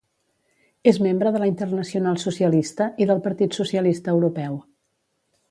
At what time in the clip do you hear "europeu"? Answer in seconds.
4.17-4.59